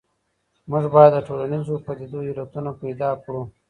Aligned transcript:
موږ 0.69 0.83
بايد 0.93 1.11
د 1.13 1.17
ټولنيزو 1.27 1.83
پديدو 1.85 2.19
علتونه 2.29 2.69
پيدا 2.81 3.09
کړو. 3.23 3.41